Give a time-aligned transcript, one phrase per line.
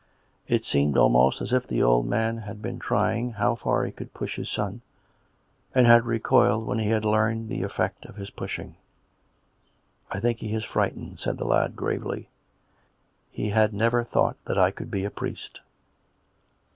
[0.47, 4.15] It seemed almost as if the old man had been trying how far he could
[4.15, 4.81] push his son,
[5.75, 8.77] and had recoiled when he had learned the effect of his pushing."
[10.11, 12.29] I think he is frightened," said the lad gravely."
[13.31, 15.59] He had never thought that I could be a priest."